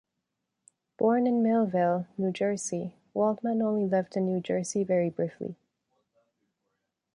[0.97, 5.59] Born in Millville, New Jersey, Waldman only lived in New Jersey very briefly.